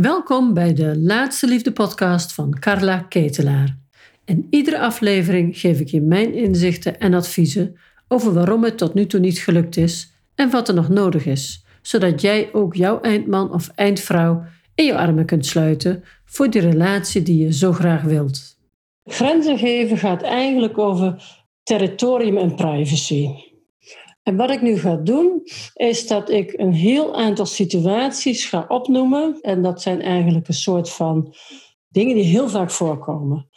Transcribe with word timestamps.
Welkom 0.00 0.54
bij 0.54 0.74
de 0.74 0.98
Laatste 0.98 1.46
Liefde 1.46 1.72
podcast 1.72 2.32
van 2.32 2.58
Carla 2.58 2.98
Ketelaar. 2.98 3.78
In 4.24 4.46
iedere 4.50 4.78
aflevering 4.78 5.58
geef 5.58 5.80
ik 5.80 5.88
je 5.88 6.00
mijn 6.00 6.34
inzichten 6.34 7.00
en 7.00 7.14
adviezen 7.14 7.76
over 8.08 8.32
waarom 8.32 8.64
het 8.64 8.78
tot 8.78 8.94
nu 8.94 9.06
toe 9.06 9.20
niet 9.20 9.38
gelukt 9.38 9.76
is 9.76 10.12
en 10.34 10.50
wat 10.50 10.68
er 10.68 10.74
nog 10.74 10.88
nodig 10.88 11.26
is, 11.26 11.64
zodat 11.82 12.20
jij 12.20 12.48
ook 12.52 12.74
jouw 12.74 13.00
eindman 13.00 13.52
of 13.52 13.68
eindvrouw 13.68 14.44
in 14.74 14.84
je 14.84 14.96
armen 14.96 15.26
kunt 15.26 15.46
sluiten 15.46 16.04
voor 16.24 16.50
die 16.50 16.60
relatie 16.60 17.22
die 17.22 17.42
je 17.42 17.52
zo 17.52 17.72
graag 17.72 18.02
wilt. 18.02 18.58
Grenzen 19.04 19.58
geven 19.58 19.96
gaat 19.98 20.22
eigenlijk 20.22 20.78
over 20.78 21.22
territorium 21.62 22.36
en 22.36 22.54
privacy. 22.54 23.28
En 24.30 24.36
wat 24.36 24.50
ik 24.50 24.62
nu 24.62 24.78
ga 24.78 24.96
doen, 24.96 25.42
is 25.74 26.06
dat 26.06 26.30
ik 26.30 26.52
een 26.56 26.72
heel 26.72 27.16
aantal 27.16 27.46
situaties 27.46 28.44
ga 28.44 28.64
opnoemen. 28.68 29.38
En 29.40 29.62
dat 29.62 29.82
zijn 29.82 30.02
eigenlijk 30.02 30.48
een 30.48 30.54
soort 30.54 30.90
van 30.90 31.34
dingen 31.88 32.14
die 32.14 32.24
heel 32.24 32.48
vaak 32.48 32.70
voorkomen. 32.70 33.48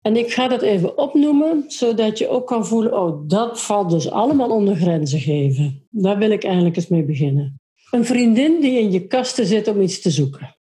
En 0.00 0.16
ik 0.16 0.32
ga 0.32 0.48
dat 0.48 0.62
even 0.62 0.98
opnoemen, 0.98 1.64
zodat 1.66 2.18
je 2.18 2.28
ook 2.28 2.46
kan 2.46 2.66
voelen, 2.66 2.98
oh, 2.98 3.28
dat 3.28 3.60
valt 3.60 3.90
dus 3.90 4.10
allemaal 4.10 4.50
onder 4.50 4.76
grenzen 4.76 5.20
geven. 5.20 5.86
Daar 5.90 6.18
wil 6.18 6.30
ik 6.30 6.44
eigenlijk 6.44 6.76
eens 6.76 6.88
mee 6.88 7.04
beginnen. 7.04 7.60
Een 7.90 8.04
vriendin 8.04 8.60
die 8.60 8.78
in 8.78 8.92
je 8.92 9.06
kasten 9.06 9.46
zit 9.46 9.68
om 9.68 9.80
iets 9.80 10.00
te 10.00 10.10
zoeken. 10.10 10.56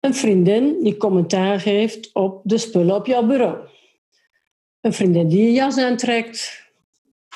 Een 0.00 0.14
vriendin 0.14 0.76
die 0.82 0.96
commentaar 0.96 1.60
geeft 1.60 2.14
op 2.14 2.40
de 2.44 2.58
spullen 2.58 2.94
op 2.94 3.06
jouw 3.06 3.26
bureau. 3.26 3.56
Een 4.80 4.92
vriendin 4.92 5.28
die 5.28 5.42
je 5.42 5.52
jas 5.52 5.78
aantrekt, 5.78 6.61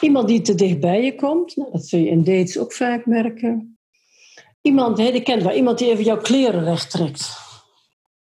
Iemand 0.01 0.29
die 0.29 0.41
te 0.41 0.55
dicht 0.55 0.81
bij 0.81 1.05
je 1.05 1.15
komt, 1.15 1.57
nou, 1.57 1.73
dat 1.73 1.87
zul 1.87 1.99
je 1.99 2.09
in 2.09 2.25
dates 2.25 2.59
ook 2.59 2.73
vaak 2.73 3.07
merken. 3.07 3.79
Iemand, 4.63 4.97
die 4.97 5.23
kent 5.23 5.43
wel, 5.43 5.55
iemand 5.57 5.79
die 5.79 5.91
even 5.91 6.05
jouw 6.05 6.21
kleren 6.21 6.65
recht 6.65 6.91
trekt. 6.91 7.45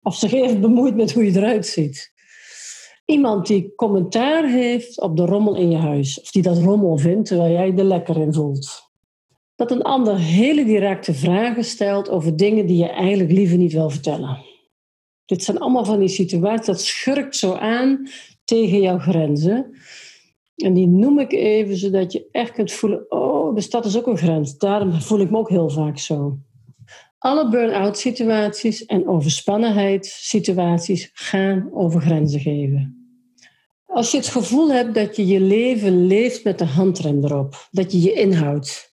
Of 0.01 0.15
zich 0.15 0.33
even 0.33 0.61
bemoeit 0.61 0.95
met 0.95 1.13
hoe 1.13 1.25
je 1.25 1.37
eruit 1.37 1.67
ziet. 1.67 2.13
Iemand 3.05 3.47
die 3.47 3.75
commentaar 3.75 4.49
heeft 4.49 5.01
op 5.01 5.17
de 5.17 5.25
rommel 5.25 5.55
in 5.55 5.71
je 5.71 5.77
huis. 5.77 6.21
Of 6.21 6.31
die 6.31 6.41
dat 6.41 6.57
rommel 6.57 6.97
vindt 6.97 7.27
terwijl 7.27 7.51
jij 7.51 7.77
er 7.77 7.83
lekker 7.83 8.17
in 8.17 8.33
voelt. 8.33 8.89
Dat 9.55 9.71
een 9.71 9.81
ander 9.81 10.17
hele 10.17 10.65
directe 10.65 11.13
vragen 11.13 11.63
stelt 11.63 12.09
over 12.09 12.37
dingen 12.37 12.65
die 12.65 12.77
je 12.77 12.89
eigenlijk 12.89 13.31
liever 13.31 13.57
niet 13.57 13.73
wil 13.73 13.89
vertellen. 13.89 14.37
Dit 15.25 15.43
zijn 15.43 15.59
allemaal 15.59 15.85
van 15.85 15.99
die 15.99 16.07
situaties, 16.07 16.65
dat 16.65 16.81
schurkt 16.81 17.35
zo 17.35 17.53
aan 17.53 18.09
tegen 18.43 18.81
jouw 18.81 18.97
grenzen. 18.97 19.75
En 20.61 20.73
die 20.73 20.87
noem 20.87 21.19
ik 21.19 21.31
even, 21.31 21.77
zodat 21.77 22.11
je 22.11 22.27
echt 22.31 22.51
kunt 22.51 22.71
voelen, 22.71 23.11
oh, 23.11 23.55
dus 23.55 23.69
dat 23.69 23.85
is 23.85 23.97
ook 23.97 24.07
een 24.07 24.17
grens. 24.17 24.57
Daarom 24.57 24.93
voel 24.93 25.19
ik 25.19 25.31
me 25.31 25.37
ook 25.37 25.49
heel 25.49 25.69
vaak 25.69 25.97
zo. 25.97 26.37
Alle 27.17 27.49
burn-out 27.49 27.97
situaties 27.97 28.85
en 28.85 29.07
overspannenheid 29.07 30.05
situaties 30.05 31.09
gaan 31.13 31.69
over 31.73 32.01
grenzen 32.01 32.39
geven. 32.39 32.95
Als 33.85 34.11
je 34.11 34.17
het 34.17 34.27
gevoel 34.27 34.71
hebt 34.71 34.95
dat 34.95 35.15
je 35.15 35.27
je 35.27 35.39
leven 35.39 36.07
leeft 36.07 36.43
met 36.43 36.59
de 36.59 36.65
handrem 36.65 37.23
erop, 37.23 37.67
dat 37.71 37.91
je 37.91 38.01
je 38.01 38.13
inhoudt, 38.13 38.95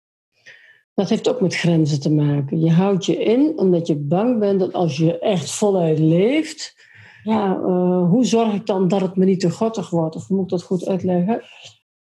dat 0.93 1.09
heeft 1.09 1.29
ook 1.29 1.41
met 1.41 1.55
grenzen 1.55 1.99
te 1.99 2.11
maken. 2.11 2.59
Je 2.59 2.71
houdt 2.71 3.05
je 3.05 3.23
in 3.23 3.59
omdat 3.59 3.87
je 3.87 3.95
bang 3.95 4.39
bent 4.39 4.59
dat 4.59 4.73
als 4.73 4.97
je 4.97 5.19
echt 5.19 5.51
voluit 5.51 5.99
leeft, 5.99 6.75
ja, 7.23 7.57
uh, 7.57 8.09
hoe 8.09 8.25
zorg 8.25 8.53
ik 8.53 8.65
dan 8.65 8.87
dat 8.87 9.01
het 9.01 9.15
me 9.15 9.25
niet 9.25 9.39
te 9.39 9.51
gottig 9.51 9.89
wordt? 9.89 10.15
Of 10.15 10.29
moet 10.29 10.43
ik 10.43 10.49
dat 10.49 10.63
goed 10.63 10.87
uitleggen? 10.87 11.41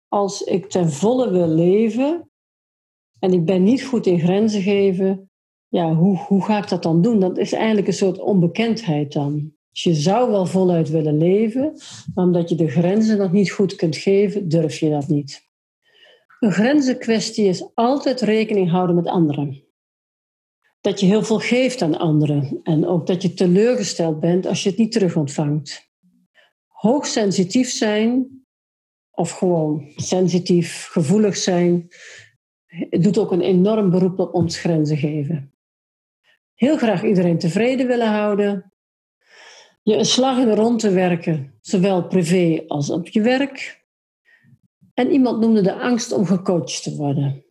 Als 0.09 0.43
ik 0.43 0.71
ten 0.71 0.91
volle 0.91 1.31
wil 1.31 1.49
leven 1.49 2.31
en 3.19 3.33
ik 3.33 3.45
ben 3.45 3.63
niet 3.63 3.85
goed 3.85 4.07
in 4.07 4.21
grenzen 4.21 4.63
geven, 4.63 5.31
ja, 5.69 5.95
hoe, 5.95 6.17
hoe 6.17 6.45
ga 6.45 6.59
ik 6.59 6.69
dat 6.69 6.83
dan 6.83 7.03
doen? 7.03 7.21
Dat 7.21 7.39
is 7.39 7.53
eigenlijk 7.53 7.87
een 7.87 7.93
soort 7.93 8.19
onbekendheid 8.19 9.13
dan. 9.13 9.53
Dus 9.71 9.83
je 9.83 9.95
zou 9.95 10.31
wel 10.31 10.47
voluit 10.47 10.91
willen 10.91 11.19
leven, 11.19 11.73
maar 12.15 12.25
omdat 12.25 12.49
je 12.49 12.55
de 12.55 12.69
grenzen 12.69 13.19
nog 13.19 13.33
niet 13.33 13.51
goed 13.51 13.77
kunt 13.77 13.97
geven, 13.97 14.49
durf 14.49 14.79
je 14.79 14.91
dat 14.91 15.09
niet. 15.09 15.47
Een 16.41 16.53
grenzenkwestie 16.53 17.47
is 17.47 17.71
altijd 17.75 18.21
rekening 18.21 18.71
houden 18.71 18.97
met 18.97 19.07
anderen 19.07 19.68
dat 20.89 21.01
je 21.01 21.07
heel 21.07 21.23
veel 21.23 21.39
geeft 21.39 21.83
aan 21.83 21.99
anderen. 21.99 22.61
En 22.63 22.87
ook 22.87 23.07
dat 23.07 23.23
je 23.23 23.35
teleurgesteld 23.35 24.21
bent 24.21 24.47
als 24.47 24.63
je 24.63 24.69
het 24.69 24.79
niet 24.79 24.93
terug 24.93 25.17
ontvangt. 25.17 25.91
Hoogsensitief 26.67 27.71
zijn, 27.71 28.27
of 29.11 29.31
gewoon 29.31 29.93
sensitief, 29.97 30.87
gevoelig 30.87 31.37
zijn, 31.37 31.89
doet 32.91 33.19
ook 33.19 33.33
een 33.33 33.41
enorm 33.41 33.91
beroep 33.91 34.19
op 34.19 34.35
ons 34.35 34.59
grenzen 34.59 34.97
geven. 34.97 35.55
Heel 36.55 36.77
graag 36.77 37.05
iedereen 37.05 37.39
tevreden 37.39 37.87
willen 37.87 38.13
houden. 38.13 38.73
Je 39.83 39.95
een 39.95 40.05
slag 40.05 40.39
in 40.39 40.49
de 40.49 40.55
ronde 40.55 40.91
werken, 40.91 41.59
zowel 41.61 42.07
privé 42.07 42.65
als 42.67 42.91
op 42.91 43.09
je 43.09 43.21
werk. 43.21 43.85
En 44.95 45.11
iemand 45.11 45.41
noemde 45.41 45.63
de 45.63 45.75
angst 45.75 46.13
om 46.13 46.27
gecoacht 46.27 46.83
te 46.83 46.97
worden 46.97 47.47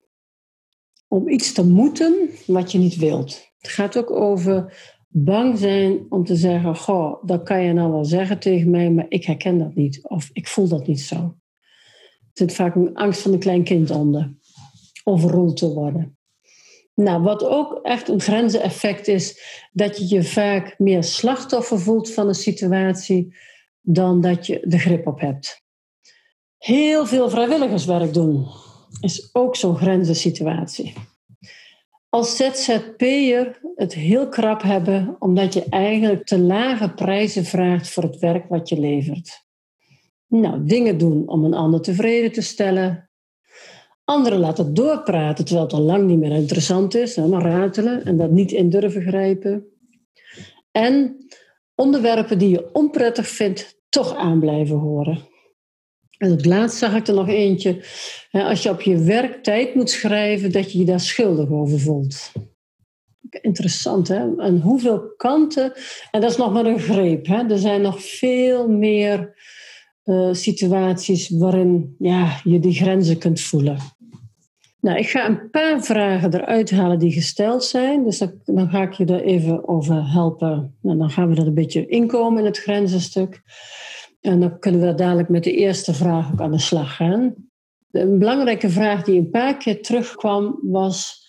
om 1.07 1.29
iets 1.29 1.53
te 1.53 1.67
moeten 1.67 2.29
wat 2.45 2.71
je 2.71 2.77
niet 2.77 2.95
wilt. 2.95 3.51
Het 3.57 3.71
gaat 3.71 3.97
ook 3.97 4.11
over 4.11 4.73
bang 5.07 5.57
zijn 5.57 6.05
om 6.09 6.25
te 6.25 6.35
zeggen: 6.35 6.75
Goh, 6.75 7.23
dat 7.23 7.43
kan 7.43 7.63
je 7.63 7.73
nou 7.73 7.91
wel 7.91 8.05
zeggen 8.05 8.39
tegen 8.39 8.69
mij, 8.69 8.91
maar 8.91 9.05
ik 9.09 9.25
herken 9.25 9.57
dat 9.57 9.75
niet. 9.75 9.99
Of 10.03 10.29
ik 10.33 10.47
voel 10.47 10.67
dat 10.67 10.87
niet 10.87 11.01
zo. 11.01 11.15
Er 11.15 12.43
zit 12.43 12.53
vaak 12.53 12.75
een 12.75 12.95
angst 12.95 13.21
van 13.21 13.33
een 13.33 13.39
klein 13.39 13.63
kind 13.63 13.89
onder. 13.89 14.35
Overroeld 15.03 15.57
te 15.57 15.73
worden. 15.73 16.17
Nou, 16.95 17.21
wat 17.21 17.43
ook 17.43 17.79
echt 17.83 18.09
een 18.09 18.21
grenzeneffect 18.21 19.07
is, 19.07 19.41
dat 19.71 19.97
je 19.97 20.15
je 20.15 20.23
vaak 20.23 20.79
meer 20.79 21.03
slachtoffer 21.03 21.79
voelt 21.79 22.11
van 22.11 22.27
een 22.27 22.35
situatie 22.35 23.35
dan 23.81 24.21
dat 24.21 24.45
je 24.47 24.61
de 24.63 24.79
grip 24.79 25.07
op 25.07 25.19
hebt. 25.19 25.65
Heel 26.57 27.05
veel 27.05 27.29
vrijwilligerswerk 27.29 28.13
doen 28.13 28.47
is 29.01 29.29
ook 29.33 29.55
zo'n 29.55 29.77
grenzensituatie. 29.77 30.93
Als 32.09 32.35
ZZP'er 32.35 33.59
het 33.75 33.93
heel 33.93 34.29
krap 34.29 34.61
hebben 34.61 35.15
omdat 35.19 35.53
je 35.53 35.63
eigenlijk 35.69 36.25
te 36.25 36.39
lage 36.39 36.93
prijzen 36.93 37.45
vraagt 37.45 37.89
voor 37.89 38.03
het 38.03 38.19
werk 38.19 38.49
wat 38.49 38.69
je 38.69 38.79
levert. 38.79 39.45
Nou, 40.27 40.65
dingen 40.65 40.97
doen 40.97 41.27
om 41.27 41.43
een 41.43 41.53
ander 41.53 41.81
tevreden 41.81 42.31
te 42.31 42.41
stellen. 42.41 43.09
Anderen 44.03 44.39
laten 44.39 44.73
doorpraten 44.73 45.45
terwijl 45.45 45.67
het 45.67 45.75
al 45.75 45.81
lang 45.81 46.07
niet 46.07 46.19
meer 46.19 46.31
interessant 46.31 46.95
is, 46.95 47.15
maar 47.15 47.41
ratelen 47.41 48.05
en 48.05 48.17
dat 48.17 48.31
niet 48.31 48.51
in 48.51 48.69
durven 48.69 49.01
grijpen. 49.01 49.65
En 50.71 51.17
onderwerpen 51.75 52.39
die 52.39 52.49
je 52.49 52.73
onprettig 52.73 53.27
vindt, 53.27 53.81
toch 53.89 54.15
aan 54.15 54.39
blijven 54.39 54.77
horen. 54.77 55.19
En 56.17 56.31
het 56.31 56.45
laatst 56.45 56.77
zag 56.77 56.95
ik 56.95 57.07
er 57.07 57.13
nog 57.13 57.27
eentje. 57.27 57.83
Als 58.31 58.63
je 58.63 58.69
op 58.69 58.81
je 58.81 59.03
werk 59.03 59.43
tijd 59.43 59.75
moet 59.75 59.89
schrijven, 59.89 60.51
dat 60.51 60.71
je 60.71 60.79
je 60.79 60.85
daar 60.85 60.99
schuldig 60.99 61.49
over 61.49 61.79
voelt. 61.79 62.31
Interessant, 63.41 64.07
hè? 64.07 64.35
En 64.37 64.61
hoeveel 64.61 65.13
kanten. 65.17 65.73
En 66.11 66.21
dat 66.21 66.31
is 66.31 66.37
nog 66.37 66.53
maar 66.53 66.65
een 66.65 66.79
greep. 66.79 67.27
Hè? 67.27 67.49
Er 67.49 67.57
zijn 67.57 67.81
nog 67.81 68.03
veel 68.03 68.67
meer 68.67 69.35
uh, 70.05 70.33
situaties 70.33 71.29
waarin 71.29 71.95
ja, 71.99 72.39
je 72.43 72.59
die 72.59 72.73
grenzen 72.73 73.17
kunt 73.17 73.41
voelen. 73.41 73.77
Nou, 74.81 74.97
ik 74.97 75.09
ga 75.09 75.27
een 75.27 75.49
paar 75.49 75.83
vragen 75.83 76.33
eruit 76.33 76.71
halen 76.71 76.99
die 76.99 77.11
gesteld 77.11 77.63
zijn. 77.63 78.03
Dus 78.03 78.17
dan, 78.43 78.69
ga 78.69 78.81
ik 78.81 78.93
je 78.93 79.05
er 79.05 79.23
even 79.23 79.67
over 79.67 80.11
helpen. 80.11 80.77
Nou, 80.81 80.97
dan 80.97 81.09
gaan 81.09 81.29
we 81.29 81.41
er 81.41 81.47
een 81.47 81.53
beetje 81.53 81.87
inkomen 81.87 82.39
in 82.39 82.45
het 82.45 82.57
grenzenstuk. 82.57 83.41
En 84.21 84.39
dan 84.39 84.59
kunnen 84.59 84.81
we 84.81 84.95
dadelijk 84.95 85.29
met 85.29 85.43
de 85.43 85.53
eerste 85.53 85.93
vraag 85.93 86.31
ook 86.31 86.41
aan 86.41 86.51
de 86.51 86.59
slag 86.59 86.95
gaan. 86.95 87.35
Een 87.91 88.19
belangrijke 88.19 88.69
vraag 88.69 89.03
die 89.03 89.19
een 89.19 89.29
paar 89.29 89.57
keer 89.57 89.81
terugkwam 89.81 90.59
was: 90.61 91.25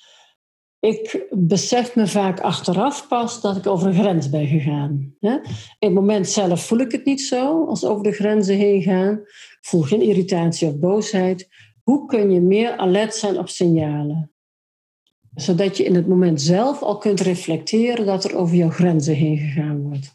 ik 0.81 1.27
besef 1.31 1.95
me 1.95 2.07
vaak 2.07 2.41
achteraf 2.41 3.09
pas 3.09 3.41
dat 3.41 3.57
ik 3.57 3.67
over 3.67 3.87
een 3.87 3.95
grens 3.95 4.31
ben 4.31 4.47
gegaan. 4.47 5.15
In 5.21 5.41
het 5.79 5.93
moment 5.93 6.29
zelf 6.29 6.67
voel 6.67 6.79
ik 6.79 6.93
het 6.93 7.05
niet 7.05 7.21
zo 7.21 7.65
als 7.67 7.85
over 7.85 8.03
de 8.03 8.13
grenzen 8.13 8.57
heen 8.57 8.83
gaan. 8.83 9.21
Voel 9.61 9.83
geen 9.83 10.03
irritatie 10.03 10.69
of 10.69 10.79
boosheid. 10.79 11.49
Hoe 11.83 12.07
kun 12.07 12.31
je 12.31 12.41
meer 12.41 12.77
alert 12.77 13.15
zijn 13.15 13.39
op 13.39 13.49
signalen? 13.49 14.33
Zodat 15.35 15.77
je 15.77 15.85
in 15.85 15.95
het 15.95 16.07
moment 16.07 16.41
zelf 16.41 16.83
al 16.83 16.99
kunt 16.99 17.21
reflecteren 17.21 18.07
dat 18.07 18.25
er 18.25 18.37
over 18.37 18.57
jouw 18.57 18.71
grenzen 18.71 19.15
heen 19.15 19.37
gegaan 19.37 19.83
wordt. 19.83 20.15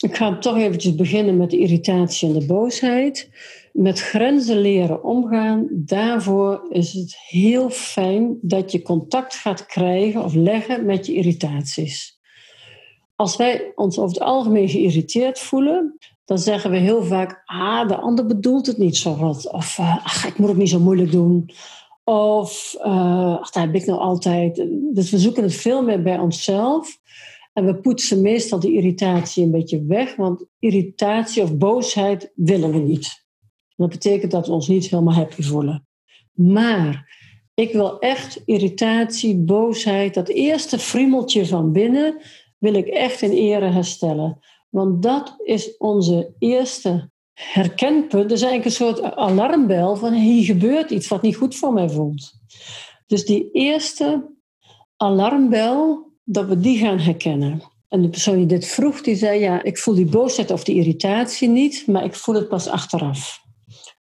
Ik 0.00 0.16
ga 0.16 0.38
toch 0.38 0.56
eventjes 0.56 0.94
beginnen 0.94 1.36
met 1.36 1.50
de 1.50 1.58
irritatie 1.58 2.28
en 2.28 2.38
de 2.38 2.46
boosheid. 2.46 3.30
Met 3.72 4.00
grenzen 4.00 4.60
leren 4.60 5.04
omgaan, 5.04 5.68
daarvoor 5.70 6.66
is 6.68 6.92
het 6.92 7.16
heel 7.28 7.70
fijn 7.70 8.38
dat 8.42 8.72
je 8.72 8.82
contact 8.82 9.34
gaat 9.34 9.66
krijgen 9.66 10.24
of 10.24 10.34
leggen 10.34 10.86
met 10.86 11.06
je 11.06 11.14
irritaties. 11.14 12.18
Als 13.16 13.36
wij 13.36 13.72
ons 13.74 13.98
over 13.98 14.14
het 14.14 14.24
algemeen 14.24 14.68
geïrriteerd 14.68 15.38
voelen, 15.38 15.98
dan 16.24 16.38
zeggen 16.38 16.70
we 16.70 16.76
heel 16.76 17.04
vaak: 17.04 17.42
ah, 17.44 17.88
de 17.88 17.96
ander 17.96 18.26
bedoelt 18.26 18.66
het 18.66 18.78
niet 18.78 18.96
zo 18.96 19.16
wat. 19.16 19.52
Of 19.52 19.78
uh, 19.78 20.04
ach, 20.04 20.26
ik 20.26 20.38
moet 20.38 20.48
het 20.48 20.58
niet 20.58 20.68
zo 20.68 20.80
moeilijk 20.80 21.12
doen. 21.12 21.50
Of 22.04 22.76
uh, 22.78 23.36
ach, 23.36 23.50
dat 23.50 23.62
heb 23.62 23.74
ik 23.74 23.86
nou 23.86 23.98
altijd. 24.00 24.66
Dus 24.94 25.10
we 25.10 25.18
zoeken 25.18 25.42
het 25.42 25.54
veel 25.54 25.82
meer 25.82 26.02
bij 26.02 26.18
onszelf. 26.18 26.98
En 27.56 27.66
we 27.66 27.74
poetsen 27.74 28.20
meestal 28.20 28.60
die 28.60 28.72
irritatie 28.72 29.44
een 29.44 29.50
beetje 29.50 29.84
weg, 29.84 30.16
want 30.16 30.44
irritatie 30.58 31.42
of 31.42 31.56
boosheid 31.56 32.32
willen 32.34 32.72
we 32.72 32.78
niet. 32.78 33.24
Dat 33.76 33.88
betekent 33.88 34.30
dat 34.30 34.46
we 34.46 34.52
ons 34.52 34.68
niet 34.68 34.88
helemaal 34.88 35.14
happy 35.14 35.42
voelen. 35.42 35.86
Maar 36.32 37.16
ik 37.54 37.72
wil 37.72 37.98
echt 37.98 38.42
irritatie, 38.44 39.36
boosheid, 39.36 40.14
dat 40.14 40.28
eerste 40.28 40.78
friemeltje 40.78 41.46
van 41.46 41.72
binnen, 41.72 42.22
wil 42.58 42.74
ik 42.74 42.86
echt 42.86 43.22
in 43.22 43.30
ere 43.30 43.70
herstellen. 43.70 44.38
Want 44.68 45.02
dat 45.02 45.34
is 45.42 45.76
onze 45.76 46.34
eerste 46.38 47.10
herkenpunt. 47.32 48.28
Dat 48.28 48.38
is 48.38 48.42
eigenlijk 48.42 48.64
een 48.64 48.86
soort 48.86 49.02
alarmbel 49.02 49.96
van 49.96 50.12
hier 50.12 50.44
gebeurt 50.44 50.90
iets 50.90 51.08
wat 51.08 51.22
niet 51.22 51.36
goed 51.36 51.56
voor 51.56 51.72
mij 51.72 51.88
voelt. 51.88 52.32
Dus 53.06 53.24
die 53.24 53.50
eerste 53.52 54.34
alarmbel, 54.96 56.05
dat 56.28 56.46
we 56.46 56.60
die 56.60 56.78
gaan 56.78 56.98
herkennen. 56.98 57.62
En 57.88 58.02
de 58.02 58.08
persoon 58.08 58.36
die 58.36 58.46
dit 58.46 58.66
vroeg, 58.66 59.00
die 59.00 59.16
zei, 59.16 59.40
ja, 59.40 59.62
ik 59.62 59.78
voel 59.78 59.94
die 59.94 60.06
boosheid 60.06 60.50
of 60.50 60.64
die 60.64 60.74
irritatie 60.74 61.48
niet, 61.48 61.86
maar 61.86 62.04
ik 62.04 62.14
voel 62.14 62.34
het 62.34 62.48
pas 62.48 62.68
achteraf. 62.68 63.44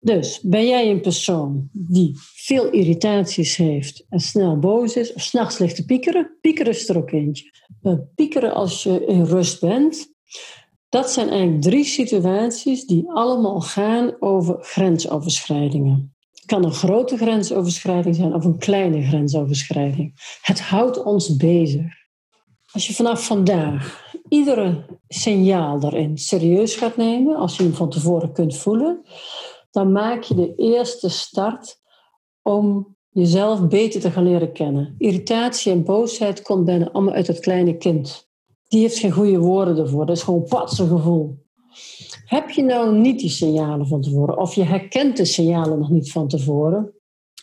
Dus 0.01 0.41
ben 0.41 0.67
jij 0.67 0.91
een 0.91 1.01
persoon 1.01 1.69
die 1.73 2.13
veel 2.35 2.71
irritaties 2.71 3.57
heeft 3.57 4.07
en 4.09 4.21
snel 4.21 4.59
boos 4.59 4.97
is, 4.97 5.13
of 5.13 5.23
s'nachts 5.23 5.59
ligt 5.59 5.77
te 5.77 5.85
piekeren? 5.85 6.39
Piekeren 6.41 6.73
is 6.73 6.89
er 6.89 6.97
ook 6.97 7.11
eentje. 7.11 7.51
Piekeren 8.15 8.55
als 8.55 8.83
je 8.83 9.05
in 9.07 9.25
rust 9.25 9.61
bent, 9.61 10.13
dat 10.89 11.11
zijn 11.11 11.29
eigenlijk 11.29 11.63
drie 11.63 11.85
situaties 11.85 12.87
die 12.87 13.11
allemaal 13.11 13.61
gaan 13.61 14.17
over 14.21 14.57
grensoverschrijdingen. 14.61 16.15
Het 16.31 16.45
kan 16.45 16.65
een 16.65 16.73
grote 16.73 17.17
grensoverschrijding 17.17 18.15
zijn 18.15 18.35
of 18.35 18.45
een 18.45 18.59
kleine 18.59 19.03
grensoverschrijding. 19.03 20.37
Het 20.43 20.61
houdt 20.61 21.03
ons 21.03 21.37
bezig. 21.37 22.02
Als 22.73 22.87
je 22.87 22.95
vanaf 22.95 23.27
vandaag 23.27 24.13
iedere 24.29 24.85
signaal 25.09 25.81
daarin 25.81 26.19
serieus 26.19 26.75
gaat 26.75 26.97
nemen, 26.97 27.37
als 27.37 27.57
je 27.57 27.63
hem 27.63 27.75
van 27.75 27.91
tevoren 27.91 28.33
kunt 28.33 28.57
voelen, 28.57 29.03
dan 29.71 29.93
maak 29.93 30.23
je 30.23 30.35
de 30.35 30.55
eerste 30.55 31.09
start 31.09 31.81
om 32.43 32.97
jezelf 33.09 33.69
beter 33.69 34.01
te 34.01 34.11
gaan 34.11 34.29
leren 34.29 34.53
kennen. 34.53 34.95
Irritatie 34.99 35.73
en 35.73 35.85
boosheid 35.85 36.43
komt 36.43 36.65
bijna 36.65 36.91
allemaal 36.91 37.15
uit 37.15 37.27
het 37.27 37.41
kleine 37.41 37.77
kind. 37.77 38.31
Die 38.69 38.81
heeft 38.81 38.99
geen 38.99 39.13
goede 39.13 39.39
woorden 39.39 39.79
ervoor. 39.79 40.07
Dat 40.07 40.17
is 40.17 40.23
gewoon 40.23 40.45
patse 40.45 40.87
gevoel. 40.87 41.41
Heb 42.25 42.51
je 42.51 42.63
nou 42.63 42.99
niet 42.99 43.21
die 43.21 43.31
signalen 43.31 43.87
van 43.87 44.01
tevoren, 44.01 44.39
of 44.39 44.55
je 44.55 44.63
herkent 44.63 45.17
de 45.17 45.25
signalen 45.25 45.79
nog 45.79 45.91
niet 45.91 46.13
van 46.13 46.29
tevoren, 46.29 46.95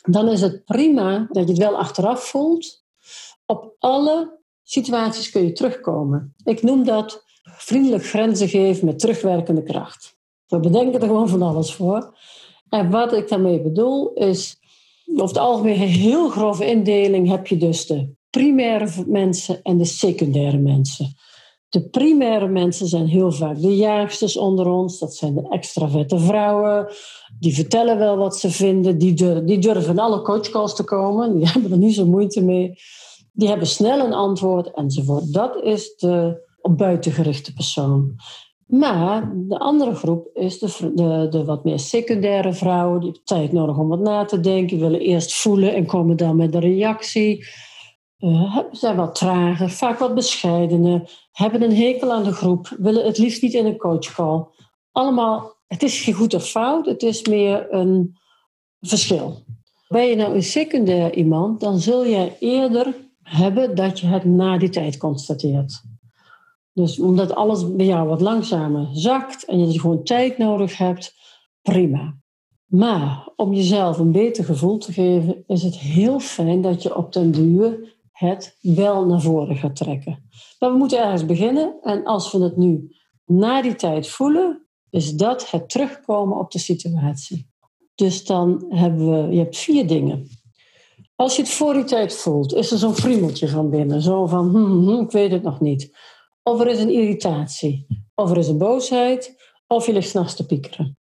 dan 0.02 0.30
is 0.30 0.42
het 0.42 0.66
prima 0.66 1.28
dat 1.32 1.44
je 1.44 1.50
het 1.50 1.58
wel 1.58 1.78
achteraf 1.78 2.24
voelt. 2.24 2.84
Op 3.46 3.76
alle 3.80 4.39
situaties 4.70 5.30
kun 5.30 5.44
je 5.44 5.52
terugkomen. 5.52 6.34
Ik 6.44 6.62
noem 6.62 6.84
dat 6.84 7.24
vriendelijk 7.44 8.06
grenzen 8.06 8.50
geven 8.50 8.86
met 8.86 9.00
terugwerkende 9.00 9.64
kracht. 9.64 10.18
We 10.48 10.60
bedenken 10.60 11.02
er 11.02 11.08
gewoon 11.08 11.30
van 11.30 11.42
alles 11.42 11.74
voor. 11.74 12.18
En 12.70 12.90
wat 12.90 13.14
ik 13.14 13.30
daarmee 13.30 13.62
bedoel 13.62 14.14
is, 14.14 14.58
over 15.12 15.28
het 15.28 15.38
algemeen 15.38 15.82
een 15.82 15.88
heel 15.88 16.30
grove 16.30 16.66
indeling 16.66 17.30
heb 17.30 17.48
je 17.48 17.58
dus 17.58 17.86
de 17.86 18.10
primaire 18.30 19.04
mensen 19.08 19.62
en 19.62 19.78
de 19.78 19.86
secundaire 19.86 20.58
mensen. 20.58 21.14
De 21.70 21.90
primaire 21.90 22.48
mensen 22.48 22.88
zijn 22.88 23.08
heel 23.08 23.32
vaak 23.32 23.62
de 23.62 23.76
jaagsters 23.76 24.38
onder 24.38 24.68
ons. 24.68 25.00
Dat 25.00 25.16
zijn 25.16 25.36
de 25.36 25.48
extraverte 25.50 26.20
vrouwen. 26.20 26.88
Die 27.40 27.54
vertellen 27.54 27.98
wel 27.98 28.18
wat 28.18 28.38
ze 28.38 28.52
vinden. 28.52 28.98
Die 28.98 29.14
durven, 29.14 29.46
die 29.46 29.60
durven 29.60 30.00
alle 30.00 30.22
coachcalls 30.22 30.76
te 30.76 30.84
komen. 30.84 31.38
Die 31.38 31.48
hebben 31.52 31.72
er 31.72 31.78
niet 31.78 31.96
zo 31.96 32.06
moeite 32.06 32.44
mee. 32.44 32.74
Die 33.34 33.48
hebben 33.48 33.68
snel 33.68 34.00
een 34.00 34.14
antwoord 34.14 34.74
enzovoort. 34.74 35.34
Dat 35.34 35.64
is 35.64 35.96
de 35.96 36.48
op 36.62 36.78
buitengerichte 36.78 37.54
persoon. 37.54 38.16
Maar 38.66 39.32
de 39.36 39.60
andere 39.60 39.96
groep 39.96 40.30
is 40.34 40.60
de, 40.60 40.92
de, 40.96 41.28
de 41.30 41.46
wat 41.46 41.64
meer 41.64 41.80
secundaire 41.80 42.54
vrouwen. 42.54 43.00
Die 43.00 43.10
hebben 43.10 43.26
tijd 43.26 43.52
nodig 43.52 43.78
om 43.78 43.88
wat 43.88 44.00
na 44.00 44.26
te 44.26 44.40
denken. 44.40 44.80
Willen 44.80 45.00
eerst 45.00 45.34
voelen 45.34 45.74
en 45.76 45.86
komen 45.86 46.18
dan 46.18 46.36
met 46.36 46.54
een 46.54 46.62
reactie. 46.62 47.48
Uh, 48.20 48.58
zijn 48.72 48.96
wat 48.96 49.16
trager, 49.16 49.70
vaak 49.70 50.00
wat 50.00 50.16
bescheidener. 50.16 51.28
Hebben 51.32 51.62
een 51.62 51.76
hekel 51.76 52.12
aan 52.12 52.24
de 52.24 52.34
groep. 52.34 52.76
Willen 52.78 53.06
het 53.06 53.18
liefst 53.18 53.42
niet 53.42 53.54
in 53.54 53.66
een 53.66 53.78
coachcall. 53.78 54.46
Allemaal, 54.92 55.56
het 55.68 55.84
is 55.84 56.02
geen 56.02 56.14
goed 56.14 56.34
of 56.34 56.50
fout. 56.50 56.86
Het 56.86 57.04
is 57.04 57.28
meer 57.28 57.74
een 57.74 58.18
verschil. 58.80 59.44
Ben 59.88 60.06
je 60.06 60.16
nou 60.16 60.36
een 60.36 60.44
secundair 60.44 61.16
iemand, 61.16 61.60
dan 61.60 61.80
zul 61.80 62.06
je 62.06 62.38
eerder 62.40 63.09
hebben 63.30 63.76
dat 63.76 64.00
je 64.00 64.08
het 64.08 64.26
na 64.26 64.58
die 64.58 64.70
tijd 64.70 64.98
constateert. 64.98 65.82
Dus 66.74 67.00
omdat 67.00 67.36
alles 67.36 67.76
bij 67.76 67.86
jou 67.86 68.08
wat 68.08 68.22
langzamer 68.22 68.88
zakt 68.92 69.46
en 69.46 69.72
je 69.72 69.80
gewoon 69.80 70.04
tijd 70.04 70.38
nodig 70.38 70.78
hebt, 70.78 71.14
prima. 71.62 72.18
Maar 72.66 73.30
om 73.36 73.54
jezelf 73.54 73.98
een 73.98 74.12
beter 74.12 74.46
gevoel 74.46 74.78
te 74.78 74.94
geven, 74.94 75.44
is 75.48 75.64
het 75.64 75.78
heel 75.78 76.20
fijn 76.20 76.62
dat 76.62 76.84
je 76.84 76.96
op 76.96 77.14
den 77.14 77.32
duur 77.32 77.98
het 78.12 78.58
wel 78.62 79.06
naar 79.06 79.22
voren 79.22 79.56
gaat 79.56 79.76
trekken. 79.76 80.30
Maar 80.60 80.72
we 80.72 80.78
moeten 80.78 81.04
ergens 81.04 81.26
beginnen 81.26 81.78
en 81.82 82.04
als 82.06 82.32
we 82.32 82.44
het 82.44 82.58
nu 82.58 82.96
na 83.26 83.62
die 83.62 83.76
tijd 83.76 84.08
voelen, 84.08 84.68
is 84.90 85.12
dat 85.12 85.52
het 85.52 85.70
terugkomen 85.70 86.38
op 86.38 86.52
de 86.52 86.60
situatie. 86.60 87.50
Dus 87.96 88.26
dan 88.26 88.66
hebben 88.70 89.12
we, 89.12 89.34
je 89.34 89.40
hebt 89.40 89.58
vier 89.58 89.88
dingen. 89.88 90.28
Als 91.20 91.36
je 91.36 91.42
het 91.42 91.52
voor 91.52 91.74
die 91.74 91.84
tijd 91.84 92.16
voelt, 92.16 92.54
is 92.54 92.72
er 92.72 92.78
zo'n 92.78 92.96
friemeltje 92.96 93.48
van 93.48 93.70
binnen. 93.70 94.02
Zo 94.02 94.26
van, 94.26 94.50
hm, 94.50 94.66
hm, 94.66 94.90
hm 94.90 95.02
ik 95.02 95.12
weet 95.12 95.32
het 95.32 95.44
nog 95.44 95.60
niet. 95.60 95.98
Of 96.44 96.60
er 96.60 96.68
is 96.68 96.80
een 96.80 96.94
irritatie. 96.94 97.88
Of 98.16 98.32
er 98.32 98.38
is 98.38 98.48
een 98.48 98.58
boosheid. 98.58 99.36
Of 99.68 99.86
je 99.86 99.94
ligt 99.94 100.10
s'nachts 100.10 100.36
te 100.36 100.46
piekeren. 100.46 100.98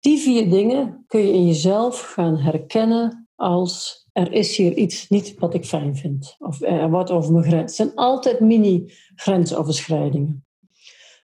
Die 0.00 0.18
vier 0.18 0.50
dingen 0.50 1.04
kun 1.06 1.20
je 1.20 1.32
in 1.32 1.46
jezelf 1.46 2.00
gaan 2.00 2.36
herkennen 2.36 3.28
als 3.34 4.06
er 4.12 4.32
is 4.32 4.56
hier 4.56 4.76
iets 4.76 5.08
niet 5.08 5.34
wat 5.38 5.54
ik 5.54 5.64
fijn 5.64 5.96
vind. 5.96 6.34
Of 6.38 6.62
er 6.62 6.90
wordt 6.90 7.10
over 7.10 7.32
mijn 7.32 7.44
grens. 7.44 7.62
Het 7.62 7.74
zijn 7.74 7.94
altijd 7.94 8.40
mini-grensoverschrijdingen. 8.40 10.46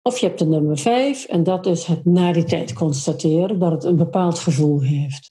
Of 0.03 0.19
je 0.19 0.27
hebt 0.27 0.39
de 0.39 0.47
nummer 0.47 0.79
vijf 0.79 1.25
en 1.25 1.43
dat 1.43 1.67
is 1.67 1.85
het 1.85 2.05
na 2.05 2.33
die 2.33 2.45
tijd 2.45 2.73
constateren 2.73 3.59
dat 3.59 3.73
het 3.73 3.85
een 3.85 3.97
bepaald 3.97 4.39
gevoel 4.39 4.81
heeft. 4.81 5.35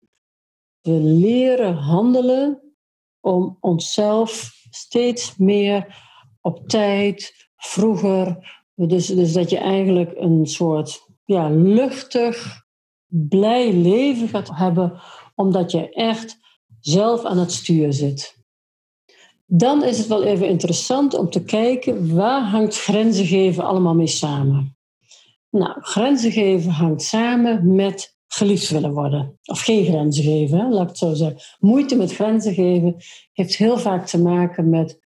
We 0.81 0.91
leren 0.91 1.75
handelen 1.75 2.61
om 3.19 3.57
onszelf 3.59 4.51
steeds 4.69 5.37
meer 5.37 5.95
op 6.41 6.67
tijd, 6.67 7.49
vroeger. 7.55 8.37
Dus, 8.75 9.07
dus 9.07 9.33
dat 9.33 9.49
je 9.49 9.57
eigenlijk 9.57 10.11
een 10.15 10.45
soort 10.45 11.07
ja, 11.25 11.49
luchtig, 11.49 12.65
blij 13.07 13.73
leven 13.73 14.27
gaat 14.27 14.49
hebben, 14.53 15.01
omdat 15.35 15.71
je 15.71 15.89
echt 15.89 16.39
zelf 16.79 17.25
aan 17.25 17.37
het 17.37 17.51
stuur 17.51 17.93
zit. 17.93 18.37
Dan 19.45 19.83
is 19.83 19.97
het 19.97 20.07
wel 20.07 20.23
even 20.23 20.47
interessant 20.47 21.13
om 21.13 21.29
te 21.29 21.43
kijken 21.43 22.15
waar 22.15 22.41
hangt 22.41 22.79
grenzen 22.79 23.25
geven 23.25 23.63
allemaal 23.63 23.95
mee 23.95 24.07
samen. 24.07 24.77
Nou, 25.49 25.81
grenzen 25.81 26.31
geven 26.31 26.71
hangt 26.71 27.01
samen 27.01 27.75
met 27.75 28.18
geliefd 28.33 28.69
willen 28.69 28.93
worden. 28.93 29.39
Of 29.43 29.61
geen 29.61 29.85
grenzen 29.85 30.23
geven, 30.23 30.71
laat 30.71 30.89
ik 30.89 30.95
zo 30.95 31.13
zeggen. 31.13 31.41
Moeite 31.59 31.95
met 31.95 32.13
grenzen 32.13 32.53
geven 32.53 32.95
heeft 33.33 33.55
heel 33.55 33.77
vaak 33.77 34.07
te 34.07 34.21
maken 34.21 34.69
met 34.69 34.99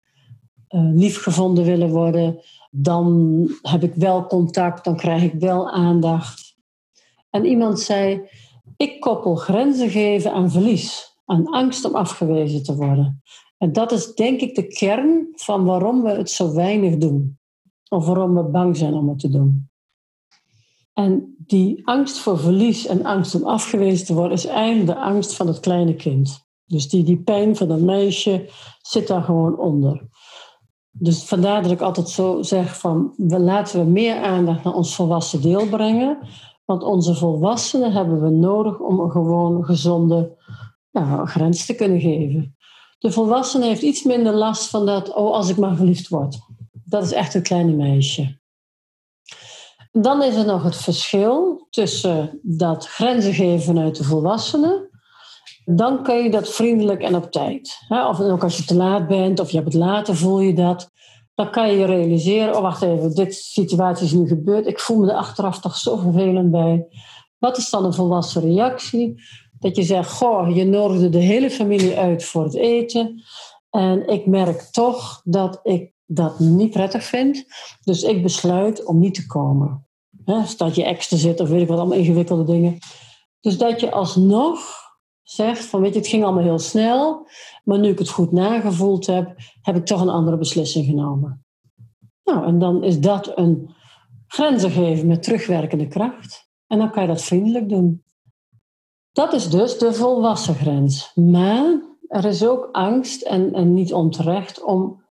uh, 0.68 0.90
liefgevonden 0.94 1.64
willen 1.64 1.90
worden. 1.90 2.40
Dan 2.70 3.48
heb 3.62 3.82
ik 3.82 3.94
wel 3.94 4.26
contact, 4.26 4.84
dan 4.84 4.96
krijg 4.96 5.22
ik 5.22 5.34
wel 5.34 5.70
aandacht. 5.70 6.56
En 7.30 7.44
iemand 7.44 7.80
zei: 7.80 8.20
Ik 8.76 9.00
koppel 9.00 9.34
grenzen 9.34 9.90
geven 9.90 10.32
aan 10.32 10.50
verlies, 10.50 11.16
aan 11.24 11.46
angst 11.46 11.84
om 11.84 11.94
afgewezen 11.94 12.62
te 12.62 12.76
worden. 12.76 13.22
En 13.58 13.72
dat 13.72 13.92
is 13.92 14.14
denk 14.14 14.40
ik 14.40 14.54
de 14.54 14.66
kern 14.66 15.28
van 15.34 15.64
waarom 15.64 16.02
we 16.02 16.10
het 16.10 16.30
zo 16.30 16.54
weinig 16.54 16.96
doen. 16.96 17.38
Of 17.88 18.06
waarom 18.06 18.34
we 18.34 18.42
bang 18.42 18.76
zijn 18.76 18.94
om 18.94 19.08
het 19.08 19.18
te 19.18 19.28
doen. 19.28 19.69
En 21.00 21.34
die 21.38 21.86
angst 21.86 22.18
voor 22.18 22.38
verlies 22.38 22.86
en 22.86 23.04
angst 23.04 23.34
om 23.34 23.44
afgewezen 23.44 24.06
te 24.06 24.14
worden 24.14 24.32
is 24.32 24.46
eigenlijk 24.46 24.86
de 24.86 24.96
angst 24.96 25.34
van 25.34 25.46
het 25.46 25.60
kleine 25.60 25.94
kind. 25.94 26.48
Dus 26.66 26.88
die, 26.88 27.04
die 27.04 27.22
pijn 27.22 27.56
van 27.56 27.70
een 27.70 27.84
meisje 27.84 28.50
zit 28.82 29.06
daar 29.06 29.22
gewoon 29.22 29.58
onder. 29.58 30.08
Dus 30.90 31.24
vandaar 31.24 31.62
dat 31.62 31.70
ik 31.70 31.80
altijd 31.80 32.08
zo 32.08 32.42
zeg 32.42 32.78
van 32.78 33.14
laten 33.16 33.84
we 33.84 33.90
meer 33.90 34.22
aandacht 34.22 34.64
naar 34.64 34.74
ons 34.74 34.94
volwassen 34.94 35.42
deel 35.42 35.68
brengen. 35.68 36.18
Want 36.64 36.82
onze 36.82 37.14
volwassenen 37.14 37.92
hebben 37.92 38.22
we 38.22 38.30
nodig 38.30 38.78
om 38.78 39.00
een 39.00 39.10
gewoon 39.10 39.64
gezonde 39.64 40.36
grens 41.24 41.66
te 41.66 41.74
kunnen 41.74 42.00
geven. 42.00 42.56
De 42.98 43.10
volwassene 43.10 43.66
heeft 43.66 43.82
iets 43.82 44.02
minder 44.02 44.34
last 44.34 44.68
van 44.68 44.86
dat, 44.86 45.14
oh, 45.14 45.32
als 45.32 45.48
ik 45.48 45.56
maar 45.56 45.76
verliefd 45.76 46.08
word. 46.08 46.38
Dat 46.84 47.02
is 47.04 47.12
echt 47.12 47.34
een 47.34 47.42
kleine 47.42 47.72
meisje. 47.72 48.39
Dan 49.92 50.22
is 50.22 50.36
er 50.36 50.46
nog 50.46 50.62
het 50.62 50.76
verschil 50.76 51.66
tussen 51.70 52.40
dat 52.42 52.86
grenzen 52.86 53.34
geven 53.34 53.60
vanuit 53.60 53.96
de 53.96 54.04
volwassenen. 54.04 54.88
Dan 55.64 56.02
kun 56.02 56.22
je 56.22 56.30
dat 56.30 56.48
vriendelijk 56.48 57.02
en 57.02 57.14
op 57.14 57.30
tijd. 57.30 57.78
Of 57.88 58.20
ook 58.20 58.42
als 58.42 58.56
je 58.56 58.64
te 58.64 58.74
laat 58.74 59.08
bent 59.08 59.40
of 59.40 59.50
je 59.50 59.56
hebt 59.56 59.72
het 59.72 59.82
later, 59.82 60.16
voel 60.16 60.40
je 60.40 60.54
dat. 60.54 60.90
dan 61.34 61.50
kan 61.50 61.70
je 61.70 61.78
je 61.78 61.84
realiseren, 61.84 62.56
oh 62.56 62.62
wacht 62.62 62.82
even, 62.82 63.14
dit 63.14 63.34
situatie 63.34 64.06
is 64.06 64.12
nu 64.12 64.28
gebeurd. 64.28 64.66
Ik 64.66 64.80
voel 64.80 64.98
me 64.98 65.10
er 65.10 65.16
achteraf 65.16 65.60
toch 65.60 65.76
zo 65.76 65.96
vervelend 65.96 66.50
bij. 66.50 66.86
Wat 67.38 67.56
is 67.56 67.70
dan 67.70 67.84
een 67.84 67.94
volwassen 67.94 68.42
reactie? 68.42 69.22
Dat 69.58 69.76
je 69.76 69.82
zegt, 69.82 70.12
goh, 70.12 70.56
je 70.56 70.64
nodigde 70.64 71.08
de 71.08 71.18
hele 71.18 71.50
familie 71.50 71.96
uit 71.96 72.24
voor 72.24 72.44
het 72.44 72.54
eten. 72.54 73.22
En 73.70 74.08
ik 74.08 74.26
merk 74.26 74.60
toch 74.60 75.20
dat 75.24 75.60
ik 75.62 75.92
dat 76.12 76.38
niet 76.38 76.70
prettig 76.70 77.04
vind. 77.04 77.44
Dus 77.82 78.02
ik 78.02 78.22
besluit 78.22 78.84
om 78.84 78.98
niet 78.98 79.14
te 79.14 79.26
komen. 79.26 79.86
He, 80.24 80.42
je 80.72 80.84
extra 80.84 81.16
zit 81.16 81.40
of 81.40 81.48
weet 81.48 81.60
ik 81.60 81.68
wat, 81.68 81.78
allemaal 81.78 81.98
ingewikkelde 81.98 82.44
dingen. 82.44 82.78
Dus 83.40 83.58
dat 83.58 83.80
je 83.80 83.90
alsnog 83.90 84.58
zegt 85.22 85.64
van 85.64 85.80
weet 85.80 85.92
je, 85.92 85.98
het 85.98 86.08
ging 86.08 86.24
allemaal 86.24 86.42
heel 86.42 86.58
snel. 86.58 87.28
Maar 87.64 87.78
nu 87.78 87.88
ik 87.88 87.98
het 87.98 88.08
goed 88.08 88.32
nagevoeld 88.32 89.06
heb, 89.06 89.36
heb 89.62 89.76
ik 89.76 89.84
toch 89.86 90.00
een 90.00 90.08
andere 90.08 90.36
beslissing 90.36 90.86
genomen. 90.86 91.44
Nou, 92.24 92.46
en 92.46 92.58
dan 92.58 92.84
is 92.84 93.00
dat 93.00 93.38
een 93.38 93.70
grenzen 94.26 94.70
geven 94.70 95.06
met 95.06 95.22
terugwerkende 95.22 95.86
kracht. 95.86 96.48
En 96.66 96.78
dan 96.78 96.90
kan 96.90 97.02
je 97.02 97.08
dat 97.08 97.22
vriendelijk 97.22 97.68
doen. 97.68 98.04
Dat 99.12 99.32
is 99.32 99.50
dus 99.50 99.78
de 99.78 99.92
volwassen 99.92 100.54
grens. 100.54 101.12
Maar 101.14 101.80
er 102.06 102.24
is 102.24 102.46
ook 102.46 102.68
angst, 102.72 103.22
en, 103.22 103.54
en 103.54 103.74
niet 103.74 103.92
onterecht, 103.92 104.62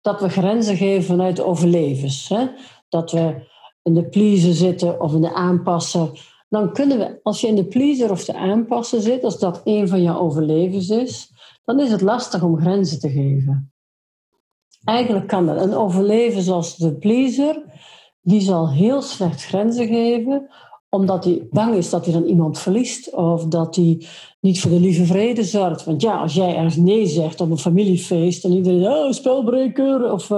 omdat 0.09 0.23
we 0.23 0.41
grenzen 0.41 0.77
geven 0.77 1.05
vanuit 1.05 1.41
overlevens. 1.41 2.29
Hè? 2.29 2.47
Dat 2.89 3.11
we 3.11 3.47
in 3.83 3.95
de 3.95 4.09
pleaser 4.09 4.55
zitten 4.55 5.01
of 5.01 5.13
in 5.13 5.21
de 5.21 5.35
aanpassen. 5.35 6.13
Dan 6.49 6.73
kunnen 6.73 6.99
we, 6.99 7.21
als 7.23 7.41
je 7.41 7.47
in 7.47 7.55
de 7.55 7.67
pleaser 7.67 8.11
of 8.11 8.25
de 8.25 8.35
aanpassen 8.35 9.03
zit, 9.03 9.25
als 9.25 9.39
dat 9.39 9.61
een 9.65 9.89
van 9.89 10.03
jouw 10.03 10.19
overlevens 10.19 10.89
is, 10.89 11.33
dan 11.65 11.81
is 11.81 11.91
het 11.91 12.01
lastig 12.01 12.43
om 12.43 12.61
grenzen 12.61 13.01
te 13.01 13.11
geven. 13.11 13.73
Eigenlijk 14.85 15.29
kan 15.29 15.47
dat. 15.47 15.61
Een 15.61 15.75
overleven 15.75 16.43
zoals 16.43 16.77
de 16.77 16.95
pleaser, 16.95 17.63
die 18.21 18.41
zal 18.41 18.71
heel 18.71 19.03
slecht 19.03 19.45
grenzen 19.45 19.87
geven, 19.87 20.49
omdat 20.91 21.25
hij 21.25 21.47
bang 21.51 21.75
is 21.75 21.91
dat 21.91 22.05
hij 22.05 22.15
dan 22.15 22.25
iemand 22.25 22.59
verliest. 22.59 23.15
Of 23.15 23.45
dat 23.45 23.77
hij 23.77 24.07
niet 24.41 24.61
voor 24.61 24.71
de 24.71 24.81
lieve 24.81 25.05
vrede 25.05 25.45
zorgt. 25.45 25.85
Want 25.85 26.03
ja, 26.03 26.21
als 26.21 26.35
jij 26.35 26.57
ergens 26.57 26.77
nee 26.77 27.07
zegt 27.07 27.41
op 27.41 27.51
een 27.51 27.59
familiefeest 27.59 28.45
en 28.45 28.53
iedereen, 28.53 28.87
oh, 28.87 29.13
spelbreker, 29.13 30.13
of 30.13 30.31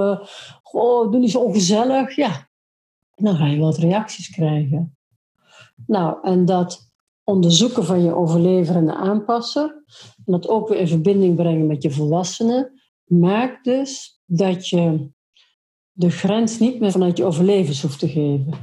oh, 0.72 1.10
doe 1.10 1.18
niet 1.20 1.30
zo 1.30 1.40
ongezellig. 1.40 2.16
Ja, 2.16 2.48
dan 3.14 3.36
ga 3.36 3.46
je 3.46 3.58
wat 3.58 3.78
reacties 3.78 4.30
krijgen. 4.30 4.96
Nou, 5.86 6.18
en 6.22 6.44
dat 6.44 6.88
onderzoeken 7.24 7.84
van 7.84 8.02
je 8.02 8.14
overlever 8.14 8.76
en 8.76 8.94
aanpassen, 8.96 9.84
en 10.16 10.32
dat 10.32 10.48
ook 10.48 10.68
weer 10.68 10.78
in 10.78 10.88
verbinding 10.88 11.36
brengen 11.36 11.66
met 11.66 11.82
je 11.82 11.90
volwassenen, 11.90 12.80
maakt 13.04 13.64
dus 13.64 14.20
dat 14.24 14.68
je 14.68 15.10
de 15.92 16.10
grens 16.10 16.58
niet 16.58 16.80
meer 16.80 16.90
vanuit 16.90 17.16
je 17.16 17.24
overlevens 17.24 17.82
hoeft 17.82 17.98
te 17.98 18.08
geven. 18.08 18.54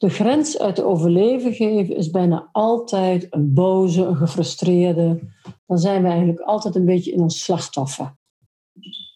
De 0.00 0.10
grens 0.10 0.58
uit 0.58 0.76
de 0.76 0.84
overleven 0.84 1.52
geven 1.52 1.96
is 1.96 2.10
bijna 2.10 2.48
altijd 2.52 3.26
een 3.30 3.54
boze, 3.54 4.04
een 4.04 4.16
gefrustreerde. 4.16 5.20
Dan 5.66 5.78
zijn 5.78 6.02
we 6.02 6.08
eigenlijk 6.08 6.40
altijd 6.40 6.74
een 6.74 6.84
beetje 6.84 7.12
in 7.12 7.20
ons 7.20 7.44
slachtoffer. 7.44 8.16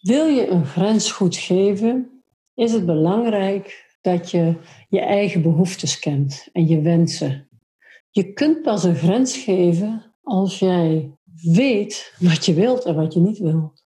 Wil 0.01 0.25
je 0.25 0.47
een 0.47 0.65
grens 0.65 1.11
goed 1.11 1.35
geven, 1.35 2.23
is 2.53 2.71
het 2.71 2.85
belangrijk 2.85 3.95
dat 4.01 4.31
je 4.31 4.55
je 4.89 4.99
eigen 4.99 5.41
behoeftes 5.41 5.99
kent 5.99 6.47
en 6.51 6.67
je 6.67 6.81
wensen. 6.81 7.49
Je 8.09 8.33
kunt 8.33 8.61
pas 8.61 8.83
een 8.83 8.95
grens 8.95 9.37
geven 9.37 10.15
als 10.23 10.59
jij 10.59 11.17
weet 11.53 12.15
wat 12.19 12.45
je 12.45 12.53
wilt 12.53 12.83
en 12.85 12.95
wat 12.95 13.13
je 13.13 13.19
niet 13.19 13.37
wilt. 13.37 13.85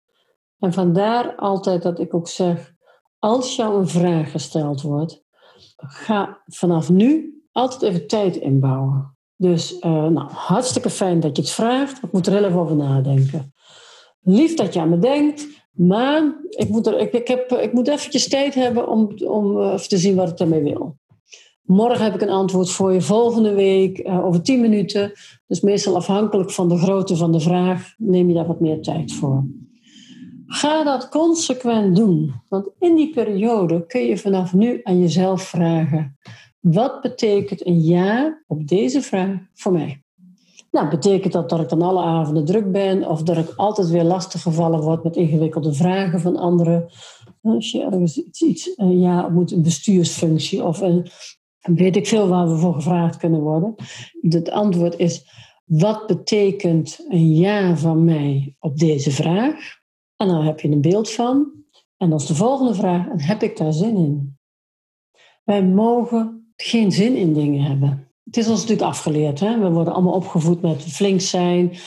En 0.59 0.73
vandaar 0.73 1.35
altijd 1.35 1.81
dat 1.81 1.99
ik 1.99 2.13
ook 2.13 2.27
zeg, 2.27 2.73
als 3.19 3.55
jou 3.55 3.79
een 3.79 3.87
vraag 3.87 4.31
gesteld 4.31 4.81
wordt, 4.81 5.20
ga 5.77 6.41
vanaf 6.45 6.89
nu 6.89 7.41
altijd 7.51 7.81
even 7.81 8.07
tijd 8.07 8.35
inbouwen. 8.35 9.15
Dus 9.35 9.73
uh, 9.73 10.07
nou, 10.07 10.29
hartstikke 10.31 10.89
fijn 10.89 11.19
dat 11.19 11.35
je 11.35 11.41
het 11.41 11.51
vraagt. 11.51 12.03
Ik 12.03 12.11
moet 12.11 12.27
er 12.27 12.33
heel 12.33 12.43
even 12.43 12.59
over 12.59 12.75
nadenken. 12.75 13.53
Lief 14.21 14.53
dat 14.53 14.73
je 14.73 14.79
aan 14.79 14.89
me 14.89 14.97
denkt, 14.97 15.47
maar 15.71 16.35
ik 16.49 16.69
moet, 16.69 16.87
er, 16.87 17.13
ik, 17.13 17.27
heb, 17.27 17.51
ik 17.51 17.73
moet 17.73 17.87
eventjes 17.87 18.27
tijd 18.27 18.55
hebben 18.55 18.87
om, 18.87 19.11
om 19.25 19.57
uh, 19.57 19.75
te 19.75 19.97
zien 19.97 20.15
wat 20.15 20.29
ik 20.29 20.39
ermee 20.39 20.63
wil. 20.63 20.99
Morgen 21.61 22.03
heb 22.03 22.13
ik 22.13 22.21
een 22.21 22.29
antwoord 22.29 22.69
voor 22.69 22.93
je, 22.93 23.01
volgende 23.01 23.53
week 23.53 24.07
uh, 24.07 24.25
over 24.25 24.41
10 24.41 24.61
minuten. 24.61 25.11
Dus 25.47 25.61
meestal 25.61 25.95
afhankelijk 25.95 26.51
van 26.51 26.69
de 26.69 26.77
grootte 26.77 27.15
van 27.15 27.31
de 27.31 27.39
vraag 27.39 27.93
neem 27.97 28.27
je 28.27 28.33
daar 28.33 28.47
wat 28.47 28.59
meer 28.59 28.81
tijd 28.81 29.13
voor. 29.13 29.45
Ga 30.53 30.83
dat 30.83 31.09
consequent 31.09 31.95
doen. 31.95 32.33
Want 32.49 32.69
in 32.79 32.95
die 32.95 33.13
periode 33.13 33.85
kun 33.85 34.01
je 34.01 34.17
vanaf 34.17 34.53
nu 34.53 34.79
aan 34.83 34.99
jezelf 34.99 35.41
vragen: 35.41 36.17
wat 36.59 37.01
betekent 37.01 37.65
een 37.65 37.81
ja 37.81 38.41
op 38.47 38.67
deze 38.67 39.01
vraag 39.01 39.37
voor 39.53 39.71
mij? 39.71 40.03
Nou, 40.71 40.89
betekent 40.89 41.33
dat 41.33 41.49
dat 41.49 41.59
ik 41.59 41.69
dan 41.69 41.81
alle 41.81 42.01
avonden 42.01 42.45
druk 42.45 42.71
ben 42.71 43.07
of 43.07 43.23
dat 43.23 43.37
ik 43.37 43.53
altijd 43.55 43.89
weer 43.89 44.03
lastiggevallen 44.03 44.81
word 44.81 45.03
met 45.03 45.15
ingewikkelde 45.15 45.73
vragen 45.73 46.19
van 46.19 46.37
anderen? 46.37 46.89
Als 47.41 47.71
je 47.71 47.83
ergens 47.83 48.17
iets, 48.17 48.41
iets 48.41 48.73
een 48.75 48.99
ja 48.99 49.29
moet, 49.29 49.51
een 49.51 49.63
bestuursfunctie 49.63 50.63
of 50.63 50.81
een, 50.81 51.07
weet 51.61 51.95
ik 51.95 52.07
veel 52.07 52.27
waar 52.27 52.49
we 52.49 52.57
voor 52.57 52.73
gevraagd 52.73 53.17
kunnen 53.17 53.41
worden. 53.41 53.75
Het 54.21 54.49
antwoord 54.49 54.97
is: 54.97 55.25
wat 55.65 56.07
betekent 56.07 57.05
een 57.09 57.35
ja 57.35 57.77
van 57.77 58.03
mij 58.03 58.55
op 58.59 58.77
deze 58.77 59.11
vraag? 59.11 59.79
En 60.21 60.27
dan 60.27 60.43
heb 60.43 60.59
je 60.59 60.67
een 60.67 60.81
beeld 60.81 61.11
van. 61.11 61.51
En 61.97 62.09
dan 62.09 62.19
is 62.19 62.25
de 62.25 62.35
volgende 62.35 62.73
vraag, 62.73 63.07
en 63.07 63.21
heb 63.21 63.43
ik 63.43 63.57
daar 63.57 63.73
zin 63.73 63.95
in? 63.95 64.37
Wij 65.43 65.63
mogen 65.63 66.53
geen 66.55 66.91
zin 66.91 67.15
in 67.15 67.33
dingen 67.33 67.61
hebben. 67.61 68.11
Het 68.23 68.37
is 68.37 68.47
ons 68.47 68.59
natuurlijk 68.59 68.87
afgeleerd. 68.87 69.39
Hè? 69.39 69.59
We 69.59 69.69
worden 69.69 69.93
allemaal 69.93 70.13
opgevoed 70.13 70.61
met 70.61 70.83
flink 70.83 71.21
zijn, 71.21 71.77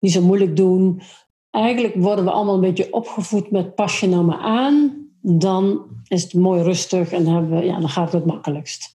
niet 0.00 0.12
zo 0.12 0.22
moeilijk 0.22 0.56
doen. 0.56 1.02
Eigenlijk 1.50 1.94
worden 1.94 2.24
we 2.24 2.30
allemaal 2.30 2.54
een 2.54 2.60
beetje 2.60 2.92
opgevoed 2.92 3.50
met 3.50 3.74
pas 3.74 4.00
je 4.00 4.06
nou 4.08 4.24
maar 4.24 4.40
aan. 4.40 5.06
Dan 5.20 5.86
is 6.08 6.22
het 6.22 6.34
mooi 6.34 6.62
rustig 6.62 7.12
en 7.12 7.26
hebben 7.26 7.58
we, 7.58 7.64
ja, 7.64 7.80
dan 7.80 7.88
gaat 7.88 8.12
het 8.12 8.12
het 8.12 8.32
makkelijkst. 8.32 8.98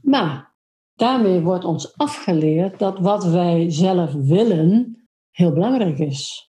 Maar 0.00 0.54
daarmee 0.94 1.40
wordt 1.40 1.64
ons 1.64 1.96
afgeleerd 1.96 2.78
dat 2.78 2.98
wat 2.98 3.24
wij 3.24 3.70
zelf 3.70 4.12
willen 4.12 4.96
heel 5.30 5.52
belangrijk 5.52 5.98
is. 5.98 6.51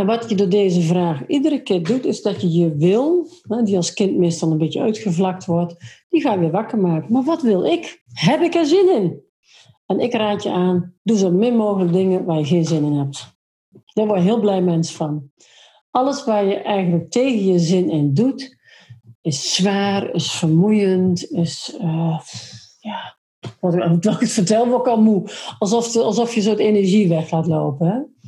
En 0.00 0.06
wat 0.06 0.28
je 0.28 0.34
door 0.34 0.48
deze 0.48 0.80
vraag 0.80 1.26
iedere 1.26 1.62
keer 1.62 1.82
doet, 1.82 2.04
is 2.04 2.22
dat 2.22 2.40
je 2.40 2.50
je 2.52 2.76
wil, 2.76 3.28
die 3.64 3.76
als 3.76 3.92
kind 3.92 4.16
meestal 4.16 4.50
een 4.50 4.58
beetje 4.58 4.80
uitgevlakt 4.80 5.44
wordt, 5.44 5.74
die 6.08 6.20
ga 6.20 6.32
je 6.32 6.38
weer 6.38 6.50
wakker 6.50 6.78
maken. 6.78 7.12
Maar 7.12 7.22
wat 7.22 7.42
wil 7.42 7.64
ik? 7.64 8.02
Heb 8.12 8.40
ik 8.40 8.54
er 8.54 8.66
zin 8.66 8.94
in? 8.94 9.22
En 9.86 10.00
ik 10.00 10.12
raad 10.12 10.42
je 10.42 10.50
aan, 10.50 10.94
doe 11.02 11.16
zo 11.16 11.30
min 11.30 11.56
mogelijk 11.56 11.92
dingen 11.92 12.24
waar 12.24 12.38
je 12.38 12.44
geen 12.44 12.64
zin 12.64 12.84
in 12.84 12.92
hebt. 12.92 13.38
Daar 13.92 14.06
word 14.06 14.18
je 14.18 14.24
heel 14.24 14.40
blij 14.40 14.62
mens 14.62 14.92
van. 14.92 15.30
Alles 15.90 16.24
waar 16.24 16.44
je 16.44 16.54
eigenlijk 16.54 17.10
tegen 17.10 17.44
je 17.44 17.58
zin 17.58 17.90
in 17.90 18.14
doet, 18.14 18.56
is 19.20 19.54
zwaar, 19.54 20.14
is 20.14 20.30
vermoeiend, 20.30 21.30
is, 21.30 21.76
uh, 21.80 22.20
ja, 22.78 23.18
wat 23.60 23.74
ik, 23.74 24.02
wat 24.02 24.20
ik 24.20 24.28
vertel, 24.28 24.66
word 24.68 24.80
ik 24.80 24.92
al 24.92 25.02
moe. 25.02 25.30
Alsof, 25.58 25.96
alsof 25.96 26.34
je 26.34 26.42
de 26.42 26.62
energie 26.62 27.08
weg 27.08 27.30
laat 27.30 27.46
lopen. 27.46 27.86
Hè? 27.86 28.19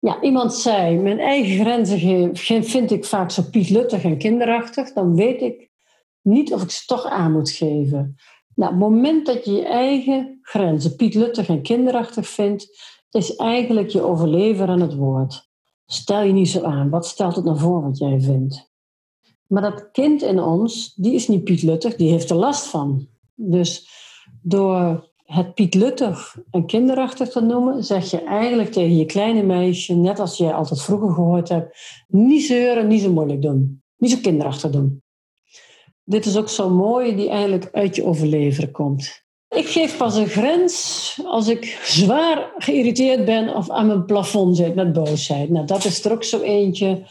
Ja, 0.00 0.22
iemand 0.22 0.54
zei, 0.54 0.98
mijn 0.98 1.18
eigen 1.18 1.64
grenzen 1.64 2.64
vind 2.64 2.90
ik 2.90 3.04
vaak 3.04 3.30
zo 3.30 3.42
pietluttig 3.50 4.04
en 4.04 4.18
kinderachtig. 4.18 4.92
Dan 4.92 5.14
weet 5.14 5.42
ik 5.42 5.70
niet 6.22 6.52
of 6.52 6.62
ik 6.62 6.70
ze 6.70 6.86
toch 6.86 7.04
aan 7.04 7.32
moet 7.32 7.50
geven. 7.50 8.16
Nou, 8.54 8.70
het 8.70 8.80
moment 8.80 9.26
dat 9.26 9.44
je 9.44 9.52
je 9.52 9.64
eigen 9.64 10.38
grenzen 10.42 10.96
pietluttig 10.96 11.48
en 11.48 11.62
kinderachtig 11.62 12.28
vindt, 12.28 12.78
is 13.10 13.36
eigenlijk 13.36 13.88
je 13.88 14.02
overlever 14.02 14.68
aan 14.68 14.80
het 14.80 14.94
woord. 14.94 15.48
Stel 15.86 16.22
je 16.22 16.32
niet 16.32 16.48
zo 16.48 16.62
aan. 16.62 16.90
Wat 16.90 17.06
stelt 17.06 17.36
het 17.36 17.44
nou 17.44 17.58
voor 17.58 17.82
wat 17.82 17.98
jij 17.98 18.20
vindt? 18.20 18.72
Maar 19.46 19.62
dat 19.62 19.90
kind 19.90 20.22
in 20.22 20.40
ons, 20.40 20.94
die 20.94 21.14
is 21.14 21.28
niet 21.28 21.44
pietluttig, 21.44 21.96
die 21.96 22.10
heeft 22.10 22.30
er 22.30 22.36
last 22.36 22.66
van. 22.66 23.08
Dus 23.34 23.88
door 24.42 25.09
het 25.30 25.54
pietluttig 25.54 26.36
en 26.50 26.66
kinderachtig 26.66 27.28
te 27.28 27.40
noemen, 27.40 27.84
zeg 27.84 28.10
je 28.10 28.22
eigenlijk 28.24 28.72
tegen 28.72 28.96
je 28.96 29.04
kleine 29.04 29.42
meisje, 29.42 29.94
net 29.94 30.18
als 30.18 30.36
jij 30.36 30.52
altijd 30.52 30.82
vroeger 30.82 31.12
gehoord 31.12 31.48
hebt, 31.48 31.78
niet 32.08 32.42
zeuren, 32.42 32.86
niet 32.86 33.02
zo 33.02 33.12
moeilijk 33.12 33.42
doen. 33.42 33.82
Niet 33.96 34.10
zo 34.10 34.18
kinderachtig 34.22 34.70
doen. 34.70 35.02
Dit 36.04 36.26
is 36.26 36.36
ook 36.36 36.48
zo 36.48 36.70
mooi 36.70 37.16
die 37.16 37.28
eigenlijk 37.28 37.68
uit 37.72 37.96
je 37.96 38.04
overleveren 38.04 38.70
komt. 38.70 39.24
Ik 39.48 39.66
geef 39.66 39.96
pas 39.96 40.16
een 40.16 40.28
grens 40.28 41.20
als 41.24 41.48
ik 41.48 41.80
zwaar 41.84 42.52
geïrriteerd 42.56 43.24
ben 43.24 43.54
of 43.54 43.70
aan 43.70 43.86
mijn 43.86 44.04
plafond 44.04 44.56
zit 44.56 44.74
met 44.74 44.92
boosheid. 44.92 45.50
Nou, 45.50 45.66
dat 45.66 45.84
is 45.84 46.04
er 46.04 46.12
ook 46.12 46.24
zo 46.24 46.40
eentje. 46.40 47.02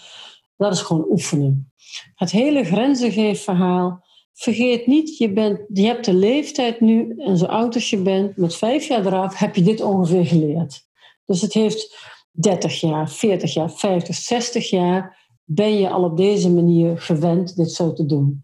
Dat 0.58 0.72
is 0.72 0.82
gewoon 0.82 1.06
oefenen. 1.10 1.72
Het 2.16 2.32
hele 2.32 2.64
grenzengeefverhaal 2.64 4.08
vergeet 4.39 4.88
niet, 4.88 5.17
je, 5.17 5.34
bent, 5.34 5.60
je 5.74 5.86
hebt 5.86 6.05
de 6.05 6.13
leeftijd 6.13 6.79
nu, 6.79 7.13
en 7.17 7.38
zo 7.38 7.46
oud 7.46 7.75
als 7.75 7.89
je 7.89 7.98
bent, 7.98 8.38
met 8.38 8.55
vijf 8.55 8.88
jaar 8.88 9.05
eraf, 9.05 9.38
heb 9.38 9.55
je 9.55 9.62
dit 9.62 9.81
ongeveer 9.81 10.25
geleerd. 10.25 10.88
Dus 11.25 11.41
het 11.41 11.53
heeft 11.53 11.98
30 12.31 12.79
jaar, 12.79 13.10
40 13.10 13.53
jaar, 13.53 13.72
50, 13.72 14.15
60 14.15 14.69
jaar 14.69 15.27
ben 15.43 15.74
je 15.74 15.89
al 15.89 16.03
op 16.03 16.17
deze 16.17 16.50
manier 16.51 17.01
gewend 17.01 17.55
dit 17.55 17.72
zo 17.72 17.93
te 17.93 18.05
doen. 18.05 18.43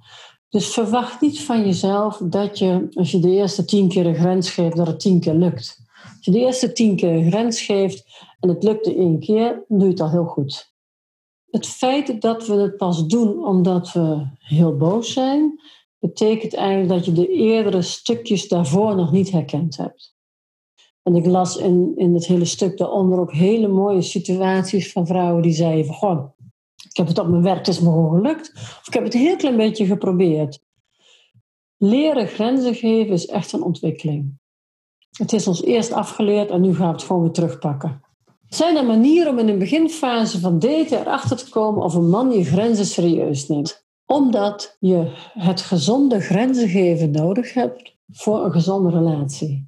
Dus 0.49 0.67
verwacht 0.67 1.21
niet 1.21 1.41
van 1.41 1.65
jezelf 1.65 2.17
dat 2.23 2.59
je, 2.59 2.87
als 2.93 3.11
je 3.11 3.19
de 3.19 3.29
eerste 3.29 3.65
tien 3.65 3.87
keer 3.87 4.05
een 4.05 4.15
grens 4.15 4.49
geeft, 4.49 4.75
dat 4.75 4.87
het 4.87 4.99
tien 4.99 5.19
keer 5.19 5.33
lukt. 5.33 5.77
Als 6.15 6.25
je 6.25 6.31
de 6.31 6.39
eerste 6.39 6.71
tien 6.71 6.95
keer 6.95 7.11
een 7.11 7.31
grens 7.31 7.61
geeft 7.61 8.23
en 8.39 8.49
het 8.49 8.63
lukt 8.63 8.85
de 8.85 8.95
één 8.95 9.19
keer, 9.19 9.63
dan 9.67 9.77
doe 9.77 9.87
je 9.87 9.93
het 9.93 10.01
al 10.01 10.09
heel 10.09 10.25
goed. 10.25 10.73
Het 11.49 11.67
feit 11.67 12.21
dat 12.21 12.47
we 12.47 12.53
het 12.53 12.77
pas 12.77 13.07
doen 13.07 13.45
omdat 13.45 13.91
we 13.91 14.27
heel 14.39 14.77
boos 14.77 15.13
zijn, 15.13 15.59
betekent 15.99 16.53
eigenlijk 16.53 16.89
dat 16.89 17.05
je 17.05 17.11
de 17.11 17.27
eerdere 17.27 17.81
stukjes 17.81 18.47
daarvoor 18.47 18.95
nog 18.95 19.11
niet 19.11 19.31
herkend 19.31 19.77
hebt. 19.77 20.15
En 21.03 21.15
ik 21.15 21.25
las 21.25 21.57
in, 21.57 21.93
in 21.95 22.13
het 22.13 22.25
hele 22.25 22.45
stuk 22.45 22.77
daaronder 22.77 23.19
ook 23.19 23.33
hele 23.33 23.67
mooie 23.67 24.01
situaties 24.01 24.91
van 24.91 25.07
vrouwen 25.07 25.41
die 25.41 25.53
zeiden 25.53 25.85
van, 25.85 25.95
goh, 25.95 26.29
ik 26.89 26.97
heb 26.97 27.07
het 27.07 27.19
op 27.19 27.27
mijn 27.27 27.43
werk, 27.43 27.57
het 27.57 27.67
is 27.67 27.79
me 27.79 27.89
gewoon 27.89 28.15
gelukt. 28.15 28.51
Of 28.55 28.83
ik 28.87 28.93
heb 28.93 29.03
het 29.03 29.13
een 29.13 29.19
heel 29.19 29.35
klein 29.35 29.57
beetje 29.57 29.85
geprobeerd. 29.85 30.59
Leren 31.77 32.27
grenzen 32.27 32.75
geven 32.75 33.13
is 33.13 33.25
echt 33.25 33.51
een 33.51 33.63
ontwikkeling. 33.63 34.39
Het 35.17 35.33
is 35.33 35.47
ons 35.47 35.63
eerst 35.63 35.91
afgeleerd 35.91 36.49
en 36.49 36.61
nu 36.61 36.75
gaan 36.75 36.87
we 36.87 36.93
het 36.93 37.03
gewoon 37.03 37.21
weer 37.21 37.31
terugpakken. 37.31 38.01
Zijn 38.47 38.77
er 38.77 38.85
manieren 38.85 39.31
om 39.31 39.39
in 39.39 39.47
een 39.47 39.59
beginfase 39.59 40.39
van 40.39 40.59
daten 40.59 40.99
erachter 40.99 41.37
te 41.37 41.49
komen 41.49 41.83
of 41.83 41.93
een 41.93 42.09
man 42.09 42.31
je 42.31 42.43
grenzen 42.43 42.85
serieus 42.85 43.47
neemt? 43.47 43.84
Omdat 44.05 44.77
je 44.79 45.11
het 45.33 45.61
gezonde 45.61 46.19
grenzen 46.19 46.69
geven 46.69 47.11
nodig 47.11 47.53
hebt 47.53 47.95
voor 48.11 48.45
een 48.45 48.51
gezonde 48.51 48.89
relatie. 48.89 49.67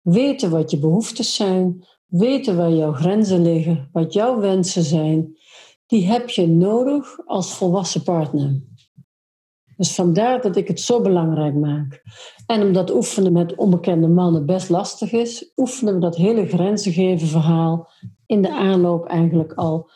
Weten 0.00 0.50
wat 0.50 0.70
je 0.70 0.78
behoeftes 0.78 1.34
zijn, 1.34 1.86
weten 2.06 2.56
waar 2.56 2.72
jouw 2.72 2.92
grenzen 2.92 3.42
liggen, 3.42 3.88
wat 3.92 4.12
jouw 4.12 4.40
wensen 4.40 4.82
zijn, 4.82 5.36
die 5.86 6.06
heb 6.06 6.28
je 6.28 6.48
nodig 6.48 7.26
als 7.26 7.54
volwassen 7.54 8.02
partner. 8.02 8.62
Dus 9.76 9.94
vandaar 9.94 10.40
dat 10.40 10.56
ik 10.56 10.68
het 10.68 10.80
zo 10.80 11.00
belangrijk 11.00 11.54
maak. 11.54 12.02
En 12.46 12.62
omdat 12.62 12.94
oefenen 12.94 13.32
met 13.32 13.54
onbekende 13.54 14.08
mannen 14.08 14.46
best 14.46 14.68
lastig 14.68 15.12
is, 15.12 15.52
oefenen 15.56 15.94
we 15.94 16.00
dat 16.00 16.16
hele 16.16 16.46
grenzen 16.46 16.92
geven 16.92 17.28
verhaal 17.28 17.90
in 18.26 18.42
de 18.42 18.54
aanloop 18.54 19.06
eigenlijk 19.06 19.52
al 19.52 19.90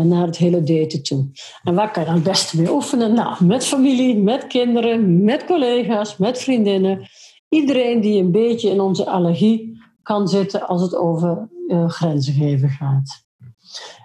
naar 0.00 0.26
het 0.26 0.36
hele 0.36 0.62
daten 0.62 1.02
toe. 1.02 1.26
En 1.62 1.74
waar 1.74 1.90
kan 1.90 2.02
je 2.02 2.08
dan 2.08 2.18
het 2.18 2.28
beste 2.28 2.56
mee 2.56 2.72
oefenen? 2.72 3.14
Nou, 3.14 3.44
met 3.44 3.64
familie, 3.64 4.16
met 4.16 4.46
kinderen, 4.46 5.24
met 5.24 5.44
collega's, 5.44 6.16
met 6.16 6.38
vriendinnen. 6.38 7.08
Iedereen 7.48 8.00
die 8.00 8.22
een 8.22 8.30
beetje 8.30 8.70
in 8.70 8.80
onze 8.80 9.06
allergie 9.06 9.80
kan 10.02 10.28
zitten 10.28 10.66
als 10.66 10.82
het 10.82 10.96
over 10.96 11.48
uh, 11.68 11.88
grenzen 11.88 12.34
geven 12.34 12.68
gaat. 12.68 13.24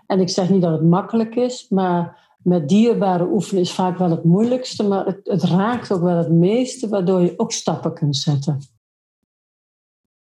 En 0.07 0.19
ik 0.19 0.29
zeg 0.29 0.49
niet 0.49 0.61
dat 0.61 0.71
het 0.71 0.83
makkelijk 0.83 1.35
is, 1.35 1.65
maar 1.69 2.25
met 2.43 2.69
dierbare 2.69 3.27
oefenen 3.31 3.61
is 3.61 3.71
vaak 3.71 3.97
wel 3.97 4.09
het 4.09 4.23
moeilijkste, 4.23 4.83
maar 4.83 5.05
het, 5.05 5.19
het 5.23 5.43
raakt 5.43 5.91
ook 5.91 6.01
wel 6.01 6.17
het 6.17 6.31
meeste, 6.31 6.87
waardoor 6.87 7.21
je 7.21 7.33
ook 7.37 7.51
stappen 7.51 7.93
kunt 7.93 8.15
zetten. 8.15 8.59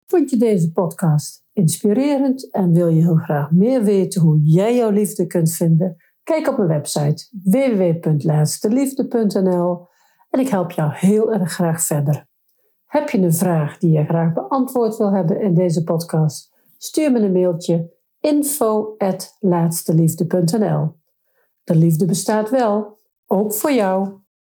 Vond 0.07 0.31
je 0.31 0.37
deze 0.37 0.73
podcast 0.73 1.45
inspirerend 1.53 2.51
en 2.51 2.73
wil 2.73 2.89
je 2.89 3.01
heel 3.01 3.17
graag 3.17 3.51
meer 3.51 3.83
weten 3.83 4.21
hoe 4.21 4.41
jij 4.43 4.77
jouw 4.77 4.91
liefde 4.91 5.27
kunt 5.27 5.53
vinden? 5.53 5.97
Kijk 6.23 6.49
op 6.49 6.57
mijn 6.57 6.69
website 6.69 7.29
www.laatsteliefde.nl 7.43 9.87
en 10.31 10.41
ik 10.41 10.49
help 10.49 10.71
jou 10.71 10.93
heel 10.95 11.33
erg 11.33 11.53
graag 11.53 11.83
verder. 11.83 12.27
Heb 12.87 13.09
je 13.09 13.19
een 13.19 13.35
vraag 13.35 13.79
die 13.79 13.91
je 13.91 14.05
graag 14.05 14.33
beantwoord 14.33 14.97
wil 14.97 15.13
hebben 15.13 15.41
in 15.41 15.55
deze 15.55 15.85
podcast? 15.85 16.55
Stuur 16.79 17.13
me 17.13 17.19
een 17.19 17.33
mailtje 17.33 17.95
info.laatsteliefde.nl 18.21 20.97
De 21.65 21.75
liefde 21.75 22.05
bestaat 22.05 22.51
wel, 22.51 23.01
ook 23.27 23.55
voor 23.55 23.73
jou. 23.73 24.25